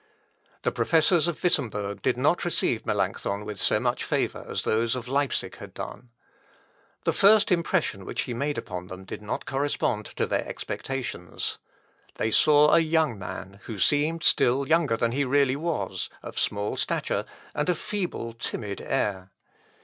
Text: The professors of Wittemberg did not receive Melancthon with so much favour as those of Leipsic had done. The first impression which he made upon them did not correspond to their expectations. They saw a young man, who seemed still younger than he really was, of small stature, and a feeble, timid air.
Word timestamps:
The 0.63 0.71
professors 0.71 1.27
of 1.27 1.43
Wittemberg 1.43 2.01
did 2.01 2.17
not 2.17 2.43
receive 2.43 2.87
Melancthon 2.87 3.45
with 3.45 3.59
so 3.59 3.79
much 3.79 4.03
favour 4.03 4.43
as 4.49 4.63
those 4.63 4.95
of 4.95 5.07
Leipsic 5.07 5.57
had 5.57 5.75
done. 5.75 6.09
The 7.03 7.13
first 7.13 7.51
impression 7.51 8.03
which 8.03 8.23
he 8.23 8.33
made 8.33 8.57
upon 8.57 8.87
them 8.87 9.05
did 9.05 9.21
not 9.21 9.45
correspond 9.45 10.07
to 10.07 10.25
their 10.25 10.43
expectations. 10.47 11.59
They 12.15 12.31
saw 12.31 12.71
a 12.73 12.79
young 12.79 13.19
man, 13.19 13.59
who 13.65 13.77
seemed 13.77 14.23
still 14.23 14.67
younger 14.67 14.97
than 14.97 15.11
he 15.11 15.23
really 15.23 15.55
was, 15.55 16.09
of 16.23 16.39
small 16.39 16.77
stature, 16.77 17.23
and 17.53 17.69
a 17.69 17.75
feeble, 17.75 18.33
timid 18.33 18.81
air. 18.81 19.29